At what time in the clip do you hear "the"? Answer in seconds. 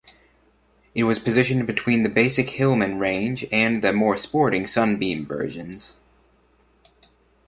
2.01-2.09, 3.83-3.93